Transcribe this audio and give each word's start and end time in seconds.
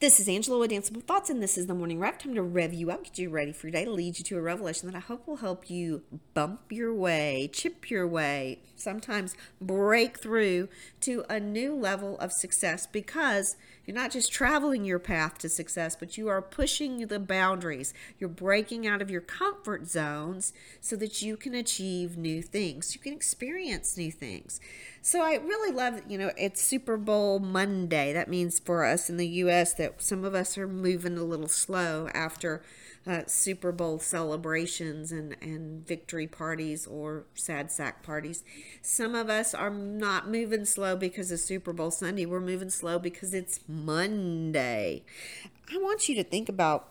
This 0.00 0.20
is 0.20 0.28
Angela 0.28 0.60
with 0.60 0.70
Danceable 0.70 1.02
Thoughts, 1.02 1.28
and 1.28 1.42
this 1.42 1.58
is 1.58 1.66
the 1.66 1.74
morning 1.74 1.98
rev. 1.98 2.18
Time 2.18 2.32
to 2.36 2.42
rev 2.42 2.72
you 2.72 2.88
up, 2.88 3.02
get 3.02 3.18
you 3.18 3.30
ready 3.30 3.50
for 3.50 3.66
your 3.66 3.72
day, 3.72 3.84
lead 3.84 4.16
you 4.16 4.24
to 4.26 4.38
a 4.38 4.40
revelation 4.40 4.88
that 4.88 4.96
I 4.96 5.00
hope 5.00 5.26
will 5.26 5.38
help 5.38 5.68
you 5.68 6.02
bump 6.34 6.60
your 6.70 6.94
way, 6.94 7.50
chip 7.52 7.90
your 7.90 8.06
way, 8.06 8.60
sometimes 8.76 9.34
break 9.60 10.20
through 10.20 10.68
to 11.00 11.24
a 11.28 11.40
new 11.40 11.74
level 11.74 12.16
of 12.20 12.30
success 12.30 12.86
because 12.86 13.56
you're 13.88 13.94
not 13.96 14.12
just 14.12 14.30
traveling 14.30 14.84
your 14.84 14.98
path 14.98 15.38
to 15.38 15.48
success, 15.48 15.96
but 15.96 16.16
you 16.16 16.28
are 16.28 16.42
pushing 16.42 17.06
the 17.06 17.18
boundaries. 17.18 17.94
You're 18.20 18.28
breaking 18.28 18.86
out 18.86 19.02
of 19.02 19.10
your 19.10 19.22
comfort 19.22 19.88
zones 19.88 20.52
so 20.80 20.94
that 20.96 21.22
you 21.22 21.36
can 21.36 21.54
achieve 21.54 22.16
new 22.16 22.42
things. 22.42 22.94
You 22.94 23.00
can 23.00 23.14
experience 23.14 23.96
new 23.96 24.12
things. 24.12 24.60
So 25.00 25.22
I 25.22 25.36
really 25.36 25.72
love, 25.72 26.02
you 26.06 26.18
know, 26.18 26.32
it's 26.36 26.62
Super 26.62 26.98
Bowl 26.98 27.38
Monday. 27.38 28.12
That 28.12 28.28
means 28.28 28.58
for 28.58 28.84
us 28.84 29.08
in 29.08 29.16
the 29.16 29.26
U.S. 29.26 29.72
that 29.88 30.02
some 30.02 30.24
of 30.24 30.34
us 30.34 30.58
are 30.58 30.68
moving 30.68 31.16
a 31.16 31.24
little 31.24 31.48
slow 31.48 32.08
after 32.12 32.62
uh, 33.06 33.22
Super 33.26 33.72
Bowl 33.72 33.98
celebrations 33.98 35.12
and, 35.12 35.36
and 35.40 35.86
victory 35.86 36.26
parties 36.26 36.86
or 36.86 37.24
sad 37.34 37.70
sack 37.70 38.02
parties. 38.02 38.44
Some 38.82 39.14
of 39.14 39.30
us 39.30 39.54
are 39.54 39.70
not 39.70 40.28
moving 40.28 40.64
slow 40.64 40.96
because 40.96 41.32
of 41.32 41.40
Super 41.40 41.72
Bowl 41.72 41.90
Sunday. 41.90 42.26
We're 42.26 42.40
moving 42.40 42.70
slow 42.70 42.98
because 42.98 43.32
it's 43.32 43.60
Monday. 43.66 45.04
I 45.72 45.78
want 45.78 46.08
you 46.08 46.14
to 46.16 46.24
think 46.24 46.48
about 46.48 46.88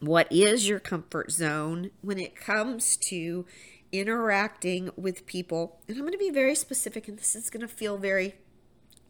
what 0.00 0.30
is 0.30 0.68
your 0.68 0.78
comfort 0.78 1.32
zone 1.32 1.90
when 2.02 2.20
it 2.20 2.36
comes 2.36 2.96
to 3.08 3.44
interacting 3.90 4.90
with 4.96 5.26
people. 5.26 5.80
And 5.88 5.96
I'm 5.96 6.02
going 6.02 6.12
to 6.12 6.18
be 6.18 6.30
very 6.30 6.54
specific, 6.54 7.08
and 7.08 7.18
this 7.18 7.34
is 7.34 7.50
going 7.50 7.62
to 7.62 7.68
feel 7.68 7.96
very 7.96 8.36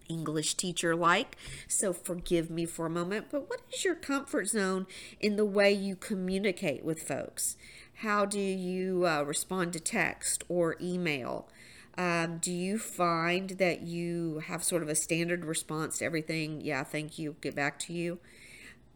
English 0.09 0.55
teacher 0.55 0.95
like, 0.95 1.37
so 1.67 1.93
forgive 1.93 2.51
me 2.51 2.67
for 2.67 2.87
a 2.87 2.91
moment. 2.91 3.27
But 3.31 3.49
what 3.49 3.61
is 3.73 3.85
your 3.85 3.95
comfort 3.95 4.49
zone 4.49 4.87
in 5.21 5.37
the 5.37 5.45
way 5.45 5.73
you 5.73 5.97
communicate 5.97 6.85
with 6.85 7.03
folks? 7.03 7.57
How 7.97 8.25
do 8.25 8.41
you 8.41 9.07
uh, 9.07 9.23
respond 9.23 9.73
to 9.73 9.81
text 9.81 10.45
or 10.49 10.77
email? 10.81 11.49
Um, 11.97 12.39
do 12.39 12.53
you 12.53 12.79
find 12.79 13.51
that 13.51 13.83
you 13.83 14.39
have 14.47 14.63
sort 14.63 14.83
of 14.83 14.89
a 14.89 14.95
standard 14.95 15.45
response 15.45 15.99
to 15.99 16.05
everything? 16.05 16.61
Yeah, 16.61 16.85
thank 16.85 17.19
you, 17.19 17.35
get 17.41 17.57
back 17.57 17.79
to 17.81 17.93
you. 17.93 18.21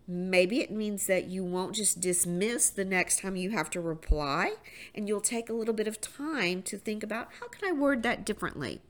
Maybe 0.08 0.60
it 0.60 0.70
means 0.70 1.06
that 1.06 1.26
you 1.26 1.44
won't 1.44 1.74
just 1.74 2.00
dismiss 2.00 2.70
the 2.70 2.84
next 2.84 3.20
time 3.20 3.36
you 3.36 3.50
have 3.50 3.70
to 3.70 3.80
reply, 3.80 4.54
and 4.94 5.06
you'll 5.06 5.20
take 5.20 5.48
a 5.48 5.52
little 5.52 5.74
bit 5.74 5.86
of 5.86 6.00
time 6.00 6.62
to 6.62 6.76
think 6.76 7.02
about 7.02 7.28
how 7.40 7.48
can 7.48 7.68
I 7.68 7.72
word 7.72 8.02
that 8.02 8.26
differently. 8.26 8.80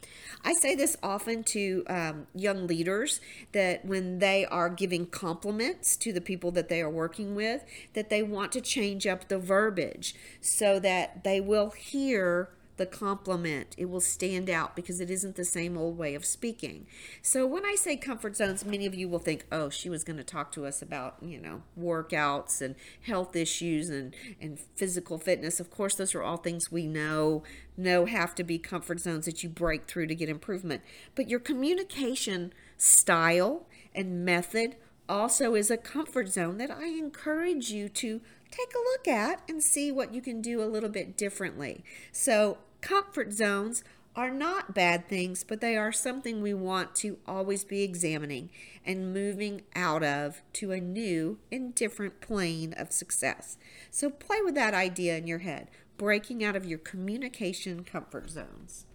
I 0.42 0.54
say 0.54 0.74
this 0.74 0.96
often 1.02 1.44
to 1.44 1.84
um, 1.88 2.26
young 2.34 2.66
leaders 2.66 3.20
that 3.52 3.84
when 3.84 4.20
they 4.20 4.46
are 4.46 4.70
giving 4.70 5.06
compliments 5.06 5.96
to 5.98 6.12
the 6.12 6.20
people 6.20 6.50
that 6.52 6.68
they 6.68 6.80
are 6.80 6.90
working 6.90 7.34
with, 7.34 7.64
that 7.92 8.08
they 8.08 8.22
want 8.22 8.50
to 8.52 8.60
change 8.60 9.06
up 9.06 9.28
the 9.28 9.38
verbiage 9.38 10.14
so 10.40 10.80
that 10.80 11.24
they 11.24 11.40
will 11.40 11.70
hear 11.70 12.48
the 12.76 12.86
compliment. 12.86 13.74
It 13.76 13.90
will 13.90 14.00
stand 14.00 14.48
out 14.48 14.74
because 14.74 15.00
it 15.00 15.10
isn't 15.10 15.36
the 15.36 15.44
same 15.44 15.76
old 15.76 15.98
way 15.98 16.14
of 16.14 16.24
speaking. 16.24 16.86
So 17.20 17.46
when 17.46 17.64
I 17.66 17.74
say 17.74 17.96
comfort 17.96 18.36
zones, 18.36 18.64
many 18.64 18.86
of 18.86 18.94
you 18.94 19.08
will 19.08 19.18
think, 19.18 19.44
oh, 19.52 19.68
she 19.68 19.90
was 19.90 20.04
going 20.04 20.16
to 20.16 20.24
talk 20.24 20.52
to 20.52 20.64
us 20.66 20.80
about, 20.80 21.16
you 21.20 21.38
know, 21.38 21.62
workouts 21.78 22.60
and 22.60 22.74
health 23.02 23.36
issues 23.36 23.90
and, 23.90 24.14
and 24.40 24.58
physical 24.58 25.18
fitness. 25.18 25.60
Of 25.60 25.70
course, 25.70 25.94
those 25.94 26.14
are 26.14 26.22
all 26.22 26.38
things 26.38 26.72
we 26.72 26.86
know, 26.86 27.42
know 27.76 28.06
have 28.06 28.34
to 28.36 28.44
be 28.44 28.58
comfort 28.58 29.00
zones 29.00 29.26
that 29.26 29.42
you 29.42 29.48
break 29.48 29.86
through 29.86 30.06
to 30.06 30.14
get 30.14 30.28
improvement. 30.28 30.82
But 31.14 31.28
your 31.28 31.40
communication 31.40 32.52
style 32.76 33.66
and 33.94 34.24
method 34.24 34.76
also 35.08 35.54
is 35.54 35.70
a 35.70 35.76
comfort 35.76 36.28
zone 36.28 36.58
that 36.58 36.70
I 36.70 36.86
encourage 36.86 37.70
you 37.70 37.88
to 37.88 38.20
take 38.50 38.72
a 38.74 38.78
look 38.78 39.08
at 39.08 39.42
and 39.48 39.62
see 39.62 39.90
what 39.90 40.14
you 40.14 40.20
can 40.20 40.40
do 40.40 40.62
a 40.62 40.66
little 40.66 40.88
bit 40.88 41.16
differently. 41.16 41.84
So, 42.12 42.58
comfort 42.80 43.32
zones 43.32 43.82
are 44.14 44.30
not 44.30 44.74
bad 44.74 45.08
things, 45.08 45.42
but 45.42 45.60
they 45.60 45.76
are 45.76 45.90
something 45.90 46.42
we 46.42 46.52
want 46.52 46.94
to 46.94 47.18
always 47.26 47.64
be 47.64 47.82
examining 47.82 48.50
and 48.84 49.12
moving 49.12 49.62
out 49.74 50.02
of 50.02 50.42
to 50.52 50.72
a 50.72 50.80
new 50.80 51.38
and 51.50 51.74
different 51.74 52.20
plane 52.20 52.74
of 52.74 52.92
success. 52.92 53.56
So, 53.90 54.10
play 54.10 54.38
with 54.44 54.54
that 54.54 54.74
idea 54.74 55.16
in 55.16 55.26
your 55.26 55.38
head, 55.38 55.68
breaking 55.96 56.44
out 56.44 56.56
of 56.56 56.66
your 56.66 56.78
communication 56.78 57.84
comfort 57.84 58.30
zones. 58.30 58.86